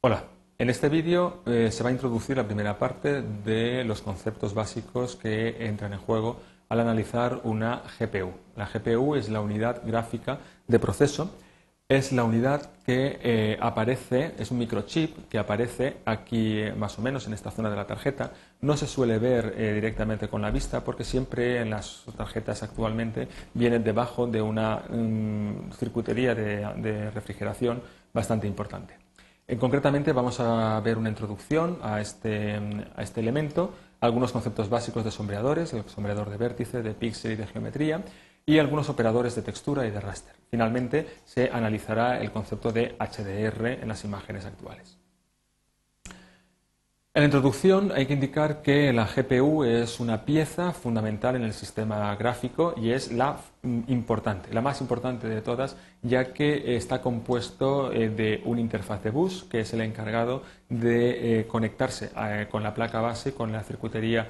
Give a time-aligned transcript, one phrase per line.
[0.00, 0.26] Hola,
[0.58, 5.16] en este vídeo eh, se va a introducir la primera parte de los conceptos básicos
[5.16, 6.36] que entran en juego
[6.68, 8.30] al analizar una GPU.
[8.54, 10.38] La GPU es la unidad gráfica
[10.68, 11.32] de proceso,
[11.88, 17.02] es la unidad que eh, aparece, es un microchip que aparece aquí eh, más o
[17.02, 18.30] menos en esta zona de la tarjeta.
[18.60, 23.82] No se suele ver directamente con la vista porque siempre en las tarjetas actualmente vienen
[23.82, 27.82] debajo de una mm, circuitería de refrigeración
[28.14, 29.07] bastante importante.
[29.56, 32.54] Concretamente vamos a ver una introducción a este,
[32.94, 37.36] a este, elemento, algunos conceptos básicos de sombreadores, el sombreador de vértice, de píxel y
[37.36, 38.04] de geometría,
[38.44, 40.34] y algunos operadores de textura y de raster.
[40.50, 44.98] Finalmente se analizará el concepto de HDR en las imágenes actuales.
[47.18, 51.52] En la introducción hay que indicar que la GPU es una pieza fundamental en el
[51.52, 53.40] sistema gráfico y es la
[53.88, 59.10] importante, la más importante de todas, ya que está compuesto eh, de una interfaz de
[59.10, 63.64] bus, que es el encargado de eh, conectarse eh, con la placa base, con la
[63.64, 64.28] circuitería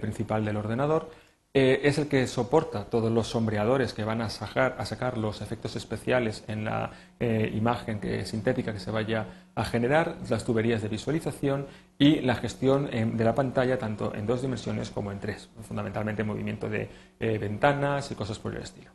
[0.00, 1.10] principal del ordenador,
[1.52, 5.40] eh, es el que soporta todos los sombreadores que van a sacar, a sacar los
[5.40, 10.80] efectos especiales en la eh, imagen que, sintética que se vaya a generar, las tuberías
[10.80, 11.66] de visualización
[11.98, 16.68] y la gestión de la pantalla tanto en dos dimensiones como en tres, fundamentalmente movimiento
[16.68, 18.92] de eh, ventanas y cosas por el estilo.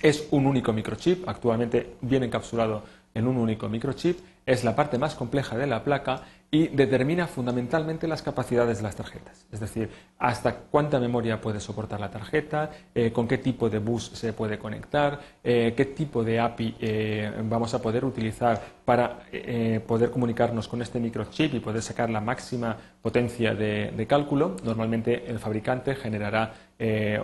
[0.00, 2.82] Es un único microchip, actualmente viene encapsulado
[3.14, 8.08] en un único microchip, es la parte más compleja de la placa y determina fundamentalmente
[8.08, 13.12] las capacidades de las tarjetas, es decir, hasta cuánta memoria puede soportar la tarjeta, eh,
[13.12, 17.74] con qué tipo de bus se puede conectar, eh, qué tipo de API eh, vamos
[17.74, 19.18] a poder utilizar para
[19.86, 24.56] poder comunicarnos con este microchip y poder sacar la máxima potencia de, cálculo.
[24.64, 26.54] Normalmente el fabricante generará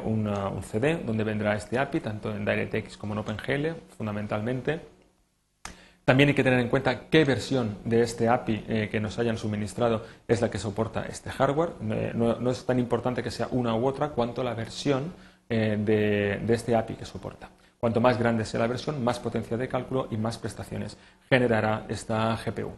[0.05, 0.29] un
[0.63, 4.95] CD donde vendrá este API, tanto en DirectX como en OpenGL, fundamentalmente
[6.05, 9.39] también hay que tener en cuenta qué versión de este API eh, que nos hayan
[9.39, 11.71] suministrado es la que soporta este hardware.
[11.91, 15.15] Eh, no, es tan importante que sea una u otra cuanto la versión
[15.49, 17.49] eh, de, este API que soporta.
[17.79, 20.97] Cuanto más grande sea la versión, más potencia de cálculo y más prestaciones
[21.31, 22.73] generará esta GPU.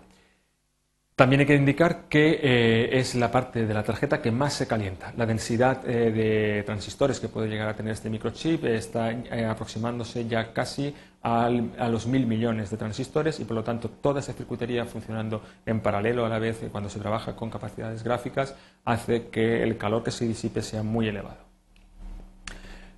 [1.17, 5.15] También hay que indicar que es la parte de la tarjeta que más se calienta.
[5.17, 9.17] La densidad de transistores que puede llegar a tener este microchip está
[9.49, 14.33] aproximándose ya casi a los mil millones de transistores y por lo tanto toda esa
[14.33, 19.27] circuitería funcionando en paralelo a la vez eh, cuando se trabaja con capacidades gráficas hace
[19.27, 21.39] que el calor que se disipe sea muy elevado.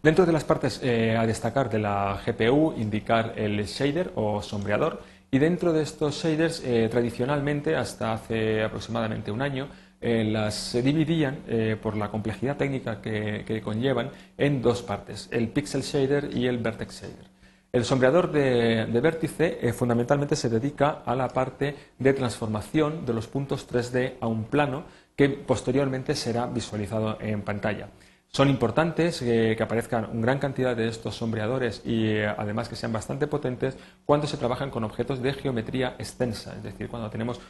[0.03, 5.03] Dentro de las partes eh, a destacar de la GPU, indicar el shader o sombreador
[5.31, 9.69] y dentro de estos shaders eh, tradicionalmente hasta hace aproximadamente un año
[10.01, 11.39] las se dividían
[11.83, 16.59] por la complejidad técnica que, que, conllevan en dos partes, el pixel shader y el
[16.59, 17.39] vertex shader.
[17.71, 23.27] El sombreador de, vértice eh, fundamentalmente se dedica a la parte de transformación de los
[23.27, 24.85] puntos 3D a un plano
[25.15, 27.91] que posteriormente será visualizado en pantalla.
[28.31, 32.77] Son importantes eh, que aparezcan una gran cantidad de estos sombreadores y eh, además que
[32.77, 37.41] sean bastante potentes cuando se trabajan con objetos de geometría extensa, es decir, cuando tenemos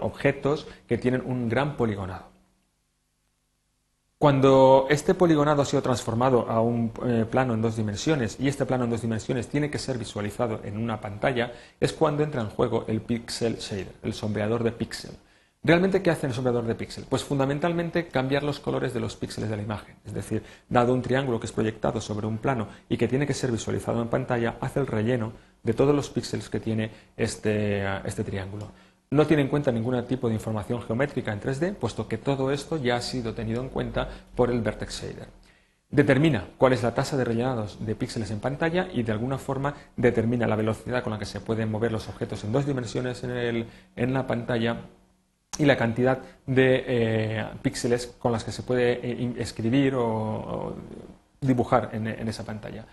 [0.00, 2.36] objetos que tienen un gran poligonado.
[4.18, 8.64] Cuando este poligonado ha sido transformado a un eh, plano en dos dimensiones y este
[8.64, 12.48] plano en dos dimensiones tiene que ser visualizado en una pantalla, es cuando entra en
[12.48, 15.10] juego el pixel shader, el sombreador de píxel.
[15.66, 17.06] ¿Realmente qué hace el sombreador de píxel?
[17.08, 19.96] Pues fundamentalmente cambiar los colores de los píxeles de la imagen.
[20.04, 23.34] Es decir, dado un triángulo que es proyectado sobre un plano y que tiene que
[23.34, 25.32] ser visualizado en pantalla, hace el relleno
[25.64, 28.70] de todos los píxeles que tiene este, este triángulo.
[29.10, 32.76] No tiene en cuenta ningún tipo de información geométrica en 3D, puesto que todo esto
[32.76, 35.26] ya ha sido tenido en cuenta por el Vertex Shader.
[35.90, 39.74] Determina cuál es la tasa de rellenados de píxeles en pantalla y de alguna forma
[39.96, 44.14] determina la velocidad con la que se pueden mover los objetos en dos dimensiones en,
[44.14, 44.82] la pantalla
[45.58, 50.76] y la cantidad de eh, píxeles con las que se puede eh, escribir o,
[51.40, 52.86] dibujar en esa pantalla.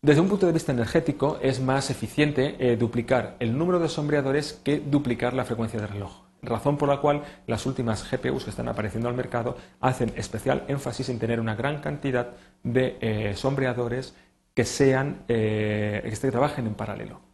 [0.00, 4.60] Desde un punto de vista energético, es más eficiente eh, duplicar el número de sombreadores
[4.64, 6.22] que duplicar la frecuencia de reloj.
[6.40, 11.08] Razón por la cual las últimas GPUs que están apareciendo al mercado hacen especial énfasis
[11.08, 12.30] en tener una gran cantidad
[12.62, 14.14] de sombreadores
[14.54, 17.27] que sean que trabajen en paralelo.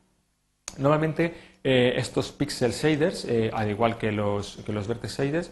[0.78, 5.50] Normalmente estos pixel shaders, al igual que los, que los vertex shaders,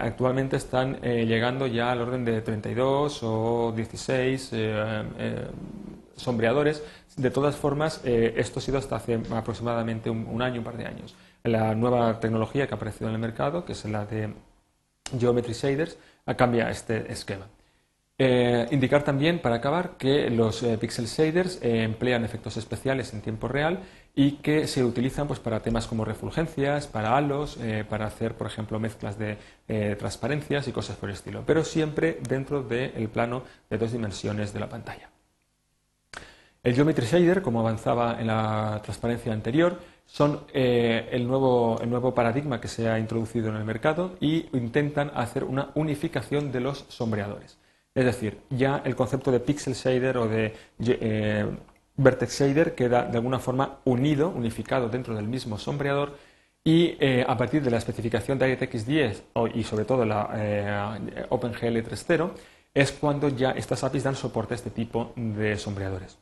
[0.00, 4.52] actualmente están llegando ya al orden de 32 o 16
[6.18, 6.82] sombreadores.
[7.16, 10.86] De todas formas, eh, esto ha sido hasta hace aproximadamente un, año, un par de
[10.86, 11.16] años.
[11.42, 14.34] La nueva tecnología que ha aparecido en el mercado, que es la de
[15.18, 15.98] Geometry Shaders,
[16.36, 17.46] cambia este esquema.
[18.20, 23.20] Eh, indicar también, para acabar, que los eh, pixel shaders eh, emplean efectos especiales en
[23.20, 23.78] tiempo real
[24.12, 27.56] y que se utilizan pues, para temas como refulgencias, para halos,
[27.88, 29.38] para hacer, por ejemplo, mezclas de
[29.96, 34.58] transparencias y cosas por el estilo, pero siempre dentro del plano de dos dimensiones de
[34.58, 35.08] la pantalla.
[36.64, 42.60] El Geometry Shader, como avanzaba en la transparencia anterior, son el, nuevo, el nuevo paradigma
[42.60, 47.56] que se ha introducido en el mercado y intentan hacer una unificación de los sombreadores.
[47.94, 51.46] Es decir, ya el concepto de pixel shader o de eh,
[51.96, 56.16] vertex shader queda de alguna forma unido, unificado dentro del mismo sombreador
[56.62, 59.22] y eh, a partir de la especificación de DirectX 10
[59.54, 62.30] y sobre todo la eh, OpenGL 3.0
[62.74, 66.18] es cuando ya estas APIs dan soporte a este tipo de sombreadores.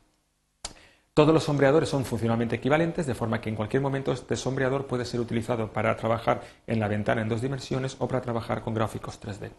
[1.13, 5.07] Todos los sombreadores son funcionalmente equivalentes, de forma que en cualquier momento este sombreador puede
[5.07, 9.19] ser utilizado para trabajar en la ventana en dos dimensiones o para trabajar con gráficos
[9.21, 9.51] 3D.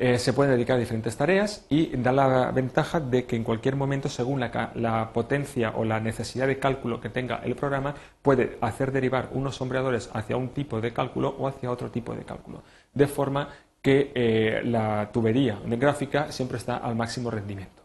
[0.00, 3.74] Eh, se pueden dedicar a diferentes tareas y da la ventaja de que en cualquier
[3.74, 8.92] momento, según la, potencia o la necesidad de cálculo que tenga el programa, puede hacer
[8.92, 12.62] derivar unos sombreadores hacia un tipo de cálculo o hacia otro tipo de cálculo,
[12.94, 13.48] de forma
[13.82, 17.82] que eh, la tubería gráfica siempre está al máximo rendimiento.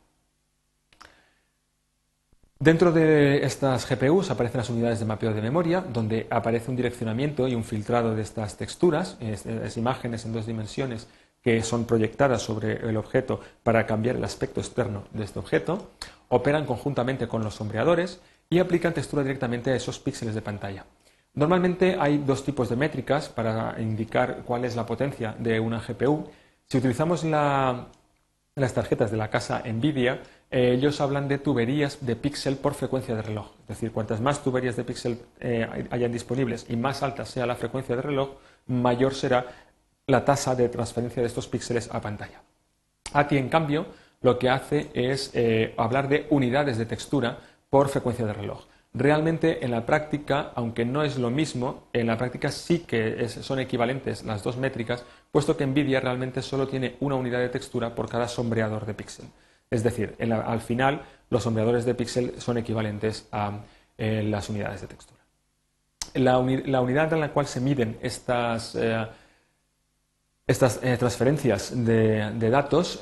[2.59, 7.47] Dentro de estas GPUs aparecen las unidades de mapeo de memoria, donde aparece un direccionamiento
[7.47, 11.07] y un filtrado de estas texturas, es imágenes en dos dimensiones
[11.43, 15.91] que son proyectadas sobre el objeto para cambiar el aspecto externo de este objeto,
[16.29, 20.85] operan conjuntamente con los sombreadores y aplican textura directamente a esos píxeles de pantalla.
[21.33, 26.29] Normalmente hay dos tipos de métricas para indicar cuál es la potencia de una GPU.
[26.65, 32.57] Si utilizamos las tarjetas de la casa Nvidia, eh, ellos hablan de tuberías de píxel
[32.57, 33.47] por frecuencia de reloj.
[33.63, 37.55] Es decir, cuantas más tuberías de píxel eh, hayan disponibles y más alta sea la
[37.55, 38.35] frecuencia de reloj,
[38.67, 39.47] mayor será
[40.07, 42.41] la tasa de transferencia de estos píxeles a pantalla.
[43.13, 43.85] Aquí, en cambio,
[44.21, 47.37] lo que hace es eh, hablar de unidades de textura
[47.69, 48.65] por frecuencia de reloj.
[48.93, 53.59] Realmente en la práctica, aunque no es lo mismo, en la práctica sí que son
[53.59, 58.07] equivalentes las dos métricas, puesto que NVIDIA realmente solo tiene una unidad de textura por
[58.07, 59.25] cada sombreador de píxel.
[59.71, 61.01] Es decir, al final
[61.31, 63.61] los sombreadores de píxel son equivalentes a
[63.97, 65.21] eh, las unidades de textura.
[66.13, 68.75] La, unidad en la cual se miden estas...
[68.75, 69.07] Eh,
[70.45, 72.99] estas eh, transferencias de, datos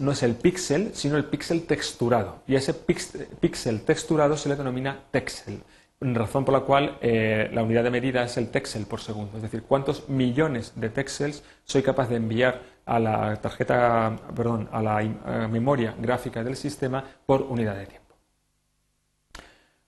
[0.00, 2.42] no es el píxel, sino el píxel texturado.
[2.46, 5.62] Y ese píxel texturado se le denomina texel,
[6.00, 9.36] razón por la cual eh, la unidad de medida es el texel por segundo.
[9.36, 14.80] Es decir, cuántos millones de texels soy capaz de enviar a la tarjeta, perdón, a
[14.82, 18.08] la memoria gráfica del sistema por unidad de tiempo.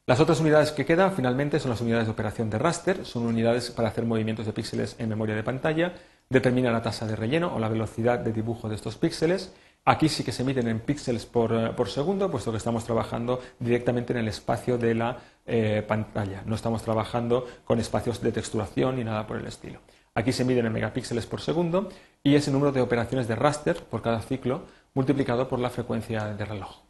[0.05, 3.71] Las otras unidades que quedan finalmente son las unidades de operación de raster, son unidades
[3.71, 5.95] para hacer movimientos de píxeles en memoria de pantalla
[6.31, 9.53] determina la tasa de relleno o la velocidad de dibujo de estos píxeles.
[9.85, 14.13] Aquí sí que se miden en píxeles por, eh, segundo, puesto que estamos trabajando directamente
[14.13, 16.43] en el espacio de la eh, pantalla.
[16.47, 19.81] No estamos trabajando con espacios de texturación ni nada por el estilo.
[20.15, 21.89] Aquí se miden en megapíxeles por segundo
[22.23, 26.27] y es el número de operaciones de raster por cada ciclo multiplicado por la frecuencia
[26.27, 26.83] de reloj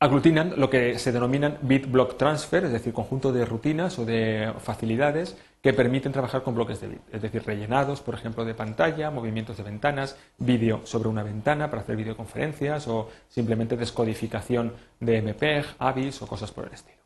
[0.00, 4.50] aglutinan lo que se denominan bit block transfer, es decir, conjunto de rutinas o de
[4.58, 9.10] facilidades que permiten trabajar con bloques de bit, es decir, rellenados, por ejemplo, de pantalla,
[9.10, 15.66] movimientos de ventanas, vídeo sobre una ventana para hacer videoconferencias o simplemente descodificación de MPEG,
[15.78, 16.99] AVIS o cosas por el estilo.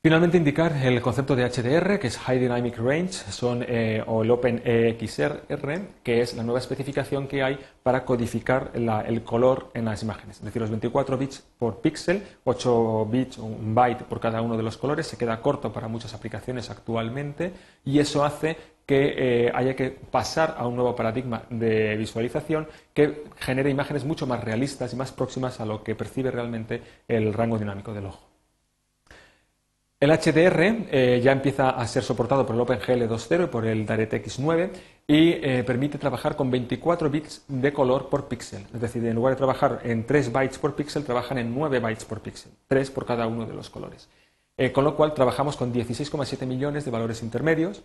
[0.00, 4.30] Finalmente indicar el concepto de HDR, que es High Dynamic Range, son, eh, o el
[4.30, 5.42] OpenEXR,
[6.04, 10.36] que es la nueva especificación que hay para codificar el color en las imágenes.
[10.36, 14.62] Es decir, los 24 bits por píxel, 8 bits, un byte por cada uno de
[14.62, 17.52] los colores, se queda corto para muchas aplicaciones actualmente
[17.84, 23.24] y eso hace que eh, haya que pasar a un nuevo paradigma de visualización que
[23.40, 27.58] genere imágenes mucho más realistas y más próximas a lo que percibe realmente el rango
[27.58, 28.27] dinámico del ojo.
[30.00, 33.84] El HDR eh, ya empieza a ser soportado por el OpenGL 2.0 y por el
[33.84, 34.70] DirectX 9
[35.08, 38.64] y eh, permite trabajar con 24 bits de color por píxel.
[38.72, 42.04] Es decir, en lugar de trabajar en 3 bytes por píxel, trabajan en 9 bytes
[42.04, 44.08] por píxel, 3 por cada uno de los colores.
[44.56, 47.82] Eh, con lo cual trabajamos con 16,7 millones de valores intermedios.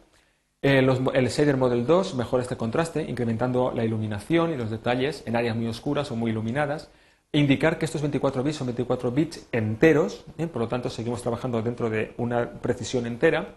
[0.62, 5.56] el Shader Model 2 mejora este contraste, incrementando la iluminación y los detalles en áreas
[5.56, 6.92] muy oscuras o muy iluminadas
[7.34, 10.48] indicar que estos 24 bits son 24 bits enteros, ¿eh?
[10.48, 13.56] por lo tanto seguimos trabajando dentro de una precisión entera.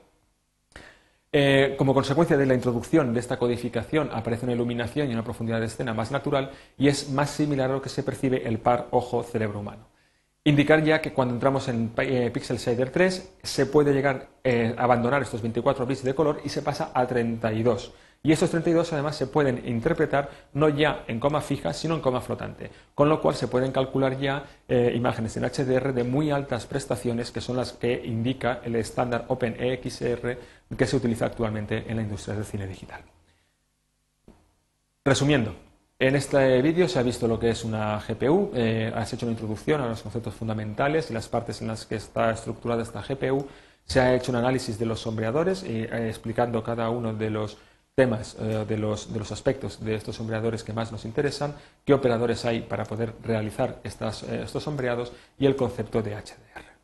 [1.30, 5.60] Eh, como consecuencia de la introducción de esta codificación aparece una iluminación y una profundidad
[5.60, 8.88] de escena más natural y es más similar a lo que se percibe el par
[8.90, 9.86] ojo-cerebro humano.
[10.44, 15.20] Indicar ya que cuando entramos en eh, Pixel Shader 3 se puede llegar a abandonar
[15.20, 17.92] estos 24 bits de color y se pasa a 32
[18.26, 22.20] Y estos 32 además se pueden interpretar no ya en coma fija, sino en coma
[22.20, 26.66] flotante, con lo cual se pueden calcular ya eh, imágenes en HDR de muy altas
[26.66, 30.38] prestaciones, que son las que indica el estándar OpenEXR
[30.76, 33.00] que se utiliza actualmente en la industria del cine digital.
[35.04, 35.54] Resumiendo,
[35.96, 39.34] en este vídeo se ha visto lo que es una GPU, eh, has hecho una
[39.34, 43.46] introducción a los conceptos fundamentales y las partes en las que está estructurada esta GPU,
[43.84, 47.56] se ha hecho un análisis de los sombreadores eh, explicando cada uno de los
[47.96, 51.94] temas, eh, de, los, de, los, aspectos de estos sombreadores que más nos interesan, qué
[51.94, 56.75] operadores hay para poder realizar estas, estos sombreados y el concepto de HDR.